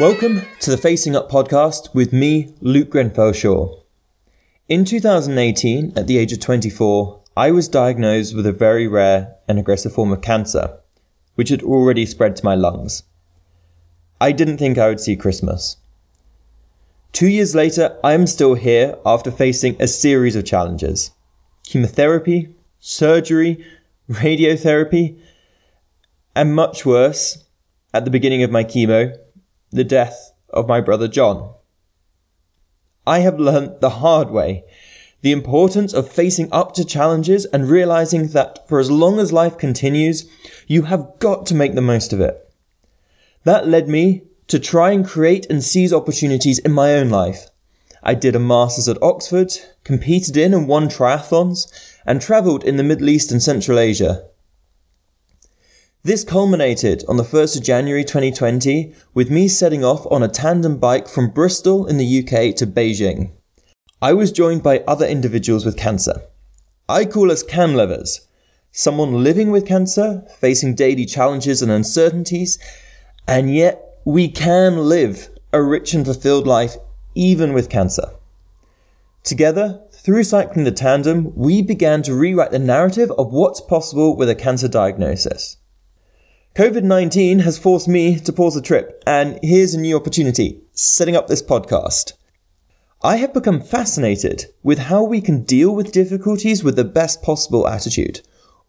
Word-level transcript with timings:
Welcome 0.00 0.42
to 0.60 0.70
the 0.70 0.76
Facing 0.76 1.16
Up 1.16 1.28
podcast 1.28 1.92
with 1.92 2.12
me, 2.12 2.54
Luke 2.60 2.90
Grenfell 2.90 3.32
Shaw. 3.32 3.80
In 4.68 4.84
2018, 4.84 5.94
at 5.96 6.06
the 6.06 6.18
age 6.18 6.32
of 6.32 6.38
24, 6.38 7.20
I 7.36 7.50
was 7.50 7.66
diagnosed 7.66 8.36
with 8.36 8.46
a 8.46 8.52
very 8.52 8.86
rare 8.86 9.34
and 9.48 9.58
aggressive 9.58 9.92
form 9.92 10.12
of 10.12 10.20
cancer, 10.20 10.78
which 11.34 11.48
had 11.48 11.64
already 11.64 12.06
spread 12.06 12.36
to 12.36 12.44
my 12.44 12.54
lungs. 12.54 13.02
I 14.20 14.30
didn't 14.30 14.58
think 14.58 14.78
I 14.78 14.86
would 14.86 15.00
see 15.00 15.16
Christmas. 15.16 15.78
Two 17.10 17.26
years 17.26 17.56
later, 17.56 17.98
I 18.04 18.12
am 18.12 18.28
still 18.28 18.54
here 18.54 18.96
after 19.04 19.32
facing 19.32 19.74
a 19.82 19.88
series 19.88 20.36
of 20.36 20.44
challenges 20.44 21.10
chemotherapy, 21.64 22.54
surgery, 22.78 23.66
radiotherapy, 24.08 25.18
and 26.36 26.54
much 26.54 26.86
worse, 26.86 27.46
at 27.92 28.04
the 28.04 28.12
beginning 28.12 28.44
of 28.44 28.52
my 28.52 28.62
chemo, 28.62 29.18
the 29.70 29.84
death 29.84 30.32
of 30.50 30.68
my 30.68 30.80
brother 30.80 31.08
John. 31.08 31.54
I 33.06 33.20
have 33.20 33.38
learnt 33.38 33.80
the 33.80 33.90
hard 33.90 34.30
way 34.30 34.64
the 35.20 35.32
importance 35.32 35.92
of 35.92 36.10
facing 36.10 36.48
up 36.52 36.72
to 36.74 36.84
challenges 36.84 37.44
and 37.46 37.68
realizing 37.68 38.28
that 38.28 38.68
for 38.68 38.78
as 38.78 38.90
long 38.90 39.18
as 39.18 39.32
life 39.32 39.58
continues, 39.58 40.30
you 40.66 40.82
have 40.82 41.18
got 41.18 41.44
to 41.46 41.54
make 41.54 41.74
the 41.74 41.80
most 41.80 42.12
of 42.12 42.20
it. 42.20 42.52
That 43.44 43.66
led 43.66 43.88
me 43.88 44.22
to 44.46 44.58
try 44.58 44.92
and 44.92 45.06
create 45.06 45.46
and 45.50 45.62
seize 45.62 45.92
opportunities 45.92 46.58
in 46.60 46.72
my 46.72 46.94
own 46.94 47.10
life. 47.10 47.48
I 48.02 48.14
did 48.14 48.36
a 48.36 48.40
master's 48.40 48.88
at 48.88 49.02
Oxford, 49.02 49.52
competed 49.82 50.36
in 50.36 50.54
and 50.54 50.68
won 50.68 50.88
triathlons, 50.88 51.66
and 52.06 52.22
travelled 52.22 52.62
in 52.62 52.76
the 52.76 52.84
Middle 52.84 53.08
East 53.08 53.32
and 53.32 53.42
Central 53.42 53.78
Asia. 53.78 54.24
This 56.08 56.24
culminated 56.24 57.04
on 57.06 57.18
the 57.18 57.22
1st 57.22 57.58
of 57.58 57.64
January 57.64 58.02
2020 58.02 58.94
with 59.12 59.30
me 59.30 59.46
setting 59.46 59.84
off 59.84 60.06
on 60.10 60.22
a 60.22 60.26
tandem 60.26 60.78
bike 60.78 61.06
from 61.06 61.28
Bristol 61.28 61.86
in 61.86 61.98
the 61.98 62.20
UK 62.20 62.56
to 62.56 62.66
Beijing. 62.66 63.32
I 64.00 64.14
was 64.14 64.32
joined 64.32 64.62
by 64.62 64.78
other 64.88 65.04
individuals 65.04 65.66
with 65.66 65.76
cancer. 65.76 66.22
I 66.88 67.04
call 67.04 67.30
us 67.30 67.42
can 67.42 67.74
livers, 67.74 68.26
someone 68.72 69.22
living 69.22 69.50
with 69.50 69.66
cancer, 69.66 70.24
facing 70.38 70.76
daily 70.76 71.04
challenges 71.04 71.60
and 71.60 71.70
uncertainties, 71.70 72.58
and 73.26 73.54
yet 73.54 74.00
we 74.06 74.28
can 74.28 74.78
live 74.78 75.28
a 75.52 75.62
rich 75.62 75.92
and 75.92 76.06
fulfilled 76.06 76.46
life 76.46 76.76
even 77.14 77.52
with 77.52 77.68
cancer. 77.68 78.14
Together, 79.24 79.82
through 79.92 80.24
cycling 80.24 80.64
the 80.64 80.72
tandem, 80.72 81.36
we 81.36 81.60
began 81.60 82.00
to 82.04 82.14
rewrite 82.14 82.50
the 82.50 82.58
narrative 82.58 83.12
of 83.18 83.30
what's 83.30 83.60
possible 83.60 84.16
with 84.16 84.30
a 84.30 84.34
cancer 84.34 84.68
diagnosis. 84.68 85.58
COVID 86.58 86.82
19 86.82 87.38
has 87.38 87.56
forced 87.56 87.86
me 87.86 88.18
to 88.18 88.32
pause 88.32 88.56
the 88.56 88.60
trip, 88.60 89.00
and 89.06 89.38
here's 89.44 89.74
a 89.74 89.80
new 89.80 89.94
opportunity 89.94 90.60
setting 90.72 91.14
up 91.14 91.28
this 91.28 91.40
podcast. 91.40 92.14
I 93.00 93.18
have 93.18 93.32
become 93.32 93.60
fascinated 93.60 94.46
with 94.64 94.80
how 94.80 95.04
we 95.04 95.20
can 95.20 95.44
deal 95.44 95.72
with 95.72 95.92
difficulties 95.92 96.64
with 96.64 96.74
the 96.74 96.82
best 96.82 97.22
possible 97.22 97.68
attitude, 97.68 98.22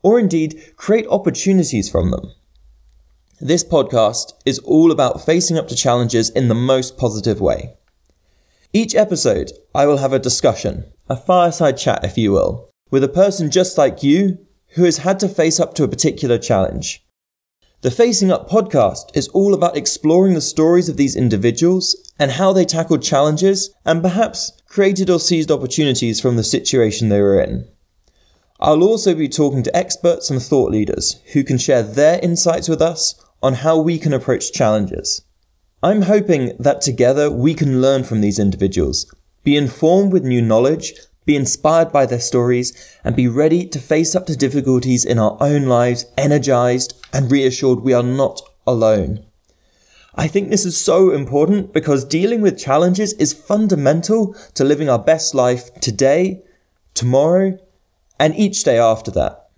or 0.03 0.19
indeed 0.19 0.61
create 0.75 1.07
opportunities 1.07 1.89
from 1.89 2.11
them. 2.11 2.31
This 3.41 3.63
podcast 3.63 4.33
is 4.45 4.59
all 4.59 4.91
about 4.91 5.25
facing 5.25 5.57
up 5.57 5.67
to 5.69 5.75
challenges 5.75 6.29
in 6.29 6.47
the 6.47 6.53
most 6.53 6.95
positive 6.95 7.41
way. 7.41 7.73
Each 8.71 8.93
episode, 8.93 9.51
I 9.73 9.87
will 9.87 9.97
have 9.97 10.13
a 10.13 10.19
discussion, 10.19 10.85
a 11.09 11.15
fireside 11.15 11.79
chat, 11.79 12.03
if 12.03 12.19
you 12.19 12.33
will, 12.33 12.69
with 12.91 13.03
a 13.03 13.07
person 13.07 13.49
just 13.49 13.79
like 13.79 14.03
you 14.03 14.45
who 14.75 14.83
has 14.83 14.99
had 14.99 15.19
to 15.21 15.27
face 15.27 15.59
up 15.59 15.73
to 15.73 15.83
a 15.83 15.87
particular 15.87 16.37
challenge. 16.37 17.03
The 17.81 17.91
Facing 17.91 18.29
Up 18.29 18.49
podcast 18.49 19.15
is 19.15 19.29
all 19.29 19.53
about 19.53 19.77
exploring 19.77 20.33
the 20.33 20.41
stories 20.41 20.89
of 20.89 20.97
these 20.97 21.15
individuals 21.15 21.95
and 22.19 22.31
how 22.31 22.51
they 22.51 22.65
tackled 22.65 23.01
challenges 23.01 23.73
and 23.85 24.01
perhaps 24.01 24.51
created 24.67 25.09
or 25.09 25.17
seized 25.17 25.49
opportunities 25.49 26.19
from 26.19 26.35
the 26.35 26.43
situation 26.43 27.07
they 27.07 27.21
were 27.21 27.39
in. 27.39 27.69
I'll 28.59 28.83
also 28.83 29.15
be 29.15 29.29
talking 29.29 29.63
to 29.63 29.73
experts 29.73 30.29
and 30.29 30.41
thought 30.41 30.71
leaders 30.71 31.21
who 31.31 31.41
can 31.41 31.57
share 31.57 31.81
their 31.81 32.19
insights 32.19 32.67
with 32.67 32.81
us 32.81 33.15
on 33.41 33.53
how 33.53 33.77
we 33.77 33.97
can 33.97 34.11
approach 34.11 34.51
challenges. 34.51 35.21
I'm 35.81 36.01
hoping 36.01 36.57
that 36.59 36.81
together 36.81 37.31
we 37.31 37.53
can 37.53 37.81
learn 37.81 38.03
from 38.03 38.19
these 38.19 38.39
individuals, 38.39 39.09
be 39.45 39.55
informed 39.55 40.11
with 40.11 40.25
new 40.25 40.41
knowledge, 40.41 40.95
be 41.29 41.35
inspired 41.35 41.91
by 41.91 42.07
their 42.07 42.19
stories, 42.19 42.97
and 43.03 43.15
be 43.15 43.27
ready 43.27 43.63
to 43.63 43.77
face 43.77 44.15
up 44.15 44.25
to 44.25 44.35
difficulties 44.35 45.05
in 45.05 45.19
our 45.19 45.37
own 45.39 45.67
lives, 45.67 46.07
energized 46.17 46.99
and 47.13 47.31
reassured 47.31 47.81
we 47.81 47.93
are 47.93 48.01
not 48.01 48.41
alone. 48.65 49.23
I 50.15 50.27
think 50.27 50.49
this 50.49 50.65
is 50.65 50.83
so 50.83 51.11
important 51.11 51.71
because 51.71 52.03
dealing 52.03 52.41
with 52.41 52.57
challenges 52.57 53.13
is 53.13 53.31
fundamental 53.31 54.35
to 54.55 54.63
living 54.63 54.89
our 54.89 54.97
best 54.97 55.35
life 55.35 55.71
today, 55.75 56.41
tomorrow, 56.95 57.59
and 58.19 58.35
each 58.35 58.63
day 58.63 58.79
after 58.79 59.11
that. 59.11 59.49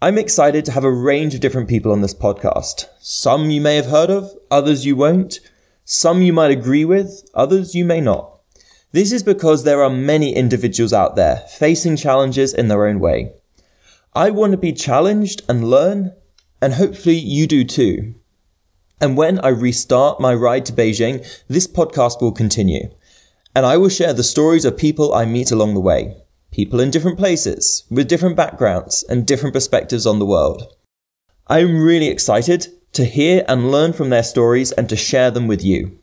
I'm 0.00 0.16
excited 0.16 0.64
to 0.66 0.72
have 0.72 0.84
a 0.84 0.92
range 0.92 1.34
of 1.34 1.40
different 1.40 1.68
people 1.68 1.90
on 1.90 2.02
this 2.02 2.14
podcast. 2.14 2.86
Some 3.00 3.50
you 3.50 3.60
may 3.60 3.74
have 3.74 3.86
heard 3.86 4.10
of, 4.10 4.30
others 4.48 4.86
you 4.86 4.94
won't. 4.94 5.40
Some 5.84 6.22
you 6.22 6.32
might 6.32 6.52
agree 6.52 6.84
with, 6.84 7.28
others 7.34 7.74
you 7.74 7.84
may 7.84 8.00
not. 8.00 8.33
This 8.94 9.10
is 9.10 9.24
because 9.24 9.64
there 9.64 9.82
are 9.82 9.90
many 9.90 10.36
individuals 10.36 10.92
out 10.92 11.16
there 11.16 11.38
facing 11.58 11.96
challenges 11.96 12.54
in 12.54 12.68
their 12.68 12.86
own 12.86 13.00
way. 13.00 13.32
I 14.14 14.30
want 14.30 14.52
to 14.52 14.56
be 14.56 14.72
challenged 14.72 15.42
and 15.48 15.68
learn, 15.68 16.12
and 16.62 16.74
hopefully 16.74 17.16
you 17.16 17.48
do 17.48 17.64
too. 17.64 18.14
And 19.00 19.16
when 19.16 19.40
I 19.40 19.48
restart 19.48 20.20
my 20.20 20.32
ride 20.32 20.64
to 20.66 20.72
Beijing, 20.72 21.26
this 21.48 21.66
podcast 21.66 22.22
will 22.22 22.30
continue. 22.30 22.88
And 23.56 23.66
I 23.66 23.78
will 23.78 23.88
share 23.88 24.12
the 24.12 24.22
stories 24.22 24.64
of 24.64 24.76
people 24.76 25.12
I 25.12 25.24
meet 25.24 25.50
along 25.50 25.74
the 25.74 25.80
way. 25.80 26.16
People 26.52 26.78
in 26.78 26.92
different 26.92 27.18
places, 27.18 27.82
with 27.90 28.06
different 28.06 28.36
backgrounds 28.36 29.04
and 29.08 29.26
different 29.26 29.54
perspectives 29.54 30.06
on 30.06 30.20
the 30.20 30.24
world. 30.24 30.72
I'm 31.48 31.82
really 31.82 32.06
excited 32.06 32.68
to 32.92 33.04
hear 33.04 33.44
and 33.48 33.72
learn 33.72 33.92
from 33.92 34.10
their 34.10 34.22
stories 34.22 34.70
and 34.70 34.88
to 34.88 34.94
share 34.94 35.32
them 35.32 35.48
with 35.48 35.64
you. 35.64 35.98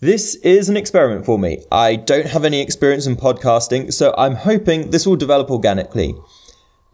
This 0.00 0.34
is 0.36 0.68
an 0.68 0.76
experiment 0.76 1.24
for 1.24 1.38
me. 1.38 1.64
I 1.72 1.96
don't 1.96 2.26
have 2.26 2.44
any 2.44 2.60
experience 2.60 3.06
in 3.06 3.16
podcasting, 3.16 3.90
so 3.94 4.14
I'm 4.18 4.34
hoping 4.34 4.90
this 4.90 5.06
will 5.06 5.16
develop 5.16 5.50
organically. 5.50 6.14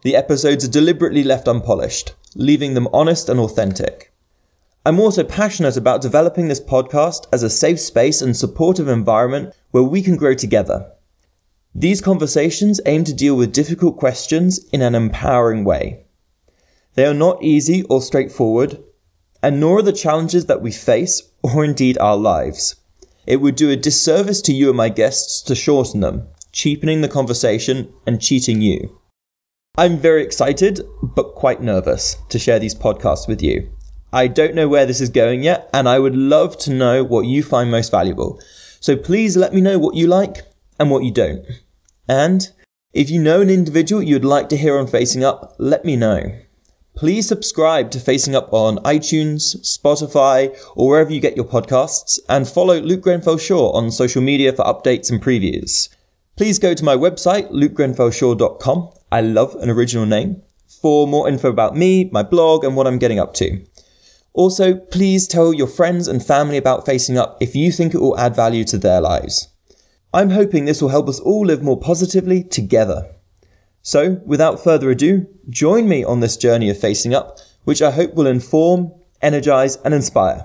The 0.03 0.15
episodes 0.15 0.63
are 0.63 0.71
deliberately 0.71 1.21
left 1.21 1.49
unpolished, 1.49 2.13
leaving 2.33 2.75
them 2.75 2.87
honest 2.93 3.27
and 3.27 3.41
authentic. 3.41 4.13
I'm 4.85 5.01
also 5.01 5.25
passionate 5.25 5.75
about 5.75 6.01
developing 6.01 6.47
this 6.47 6.61
podcast 6.61 7.27
as 7.33 7.43
a 7.43 7.49
safe 7.49 7.81
space 7.81 8.21
and 8.21 8.37
supportive 8.37 8.87
environment 8.87 9.53
where 9.71 9.83
we 9.83 10.01
can 10.01 10.15
grow 10.15 10.33
together. 10.33 10.89
These 11.75 11.99
conversations 11.99 12.79
aim 12.85 13.03
to 13.03 13.13
deal 13.13 13.35
with 13.35 13.51
difficult 13.51 13.97
questions 13.97 14.65
in 14.71 14.81
an 14.81 14.95
empowering 14.95 15.65
way. 15.65 16.05
They 16.93 17.05
are 17.05 17.13
not 17.13 17.43
easy 17.43 17.83
or 17.89 18.01
straightforward, 18.01 18.81
and 19.41 19.59
nor 19.59 19.79
are 19.79 19.81
the 19.81 19.91
challenges 19.91 20.45
that 20.45 20.61
we 20.61 20.71
face 20.71 21.21
or 21.41 21.65
indeed 21.65 21.97
our 21.97 22.15
lives. 22.15 22.77
It 23.25 23.37
would 23.37 23.55
do 23.55 23.69
a 23.69 23.75
disservice 23.75 24.41
to 24.41 24.53
you 24.53 24.69
and 24.69 24.77
my 24.77 24.89
guests 24.89 25.41
to 25.43 25.55
shorten 25.55 26.01
them, 26.01 26.27
cheapening 26.51 27.01
the 27.01 27.07
conversation 27.07 27.93
and 28.05 28.21
cheating 28.21 28.61
you. 28.61 28.99
I'm 29.77 29.97
very 29.97 30.23
excited, 30.23 30.81
but 31.01 31.33
quite 31.33 31.61
nervous 31.61 32.17
to 32.29 32.37
share 32.37 32.59
these 32.59 32.75
podcasts 32.75 33.27
with 33.27 33.41
you. 33.41 33.71
I 34.11 34.27
don't 34.27 34.53
know 34.53 34.67
where 34.67 34.85
this 34.85 35.01
is 35.01 35.09
going 35.09 35.41
yet, 35.41 35.67
and 35.73 35.89
I 35.89 35.97
would 35.97 36.15
love 36.15 36.57
to 36.59 36.71
know 36.71 37.03
what 37.03 37.25
you 37.25 37.41
find 37.41 37.71
most 37.71 37.89
valuable. 37.89 38.39
So 38.79 38.95
please 38.95 39.35
let 39.35 39.53
me 39.53 39.61
know 39.61 39.79
what 39.79 39.95
you 39.95 40.05
like 40.05 40.43
and 40.79 40.91
what 40.91 41.03
you 41.03 41.11
don't. 41.11 41.43
And 42.07 42.51
if 42.93 43.09
you 43.09 43.19
know 43.19 43.41
an 43.41 43.49
individual 43.49 44.03
you'd 44.03 44.23
like 44.23 44.49
to 44.49 44.57
hear 44.57 44.77
on 44.77 44.85
Facing 44.85 45.23
Up, 45.23 45.55
let 45.57 45.83
me 45.83 45.95
know. 45.95 46.37
Please 46.95 47.27
subscribe 47.27 47.89
to 47.89 47.99
Facing 47.99 48.35
Up 48.35 48.53
on 48.53 48.77
iTunes, 48.77 49.57
Spotify, 49.61 50.55
or 50.75 50.89
wherever 50.89 51.11
you 51.11 51.19
get 51.19 51.35
your 51.35 51.45
podcasts, 51.45 52.19
and 52.29 52.47
follow 52.47 52.79
Luke 52.79 53.01
Grenfell 53.01 53.39
Shaw 53.39 53.71
on 53.71 53.89
social 53.89 54.21
media 54.21 54.53
for 54.53 54.63
updates 54.63 55.09
and 55.09 55.19
previews. 55.19 55.89
Please 56.37 56.59
go 56.59 56.75
to 56.75 56.85
my 56.85 56.95
website, 56.95 57.49
lukegrenfellshaw.com. 57.51 58.89
I 59.11 59.21
love 59.21 59.55
an 59.55 59.71
original 59.71 60.05
name. 60.05 60.43
For 60.81 61.07
more 61.07 61.27
info 61.27 61.49
about 61.49 61.75
me, 61.75 62.09
my 62.11 62.21
blog, 62.21 62.63
and 62.63 62.75
what 62.75 62.85
I'm 62.85 62.99
getting 62.99 63.19
up 63.19 63.33
to. 63.35 63.65
Also, 64.33 64.75
please 64.75 65.27
tell 65.27 65.51
your 65.51 65.67
friends 65.67 66.07
and 66.07 66.23
family 66.23 66.57
about 66.57 66.85
Facing 66.85 67.17
Up 67.17 67.37
if 67.41 67.55
you 67.55 67.71
think 67.71 67.95
it 67.95 68.01
will 68.01 68.19
add 68.19 68.35
value 68.35 68.63
to 68.65 68.77
their 68.77 69.01
lives. 69.01 69.47
I'm 70.13 70.29
hoping 70.29 70.65
this 70.65 70.81
will 70.81 70.89
help 70.89 71.09
us 71.09 71.19
all 71.19 71.47
live 71.47 71.63
more 71.63 71.79
positively 71.79 72.43
together. 72.43 73.15
So, 73.85 74.21
without 74.25 74.63
further 74.63 74.89
ado, 74.89 75.27
join 75.49 75.89
me 75.89 76.05
on 76.05 76.21
this 76.21 76.37
journey 76.37 76.69
of 76.69 76.79
facing 76.79 77.13
up, 77.13 77.37
which 77.65 77.81
I 77.81 77.91
hope 77.91 78.13
will 78.13 78.27
inform, 78.27 78.93
energize, 79.21 79.75
and 79.83 79.93
inspire. 79.93 80.41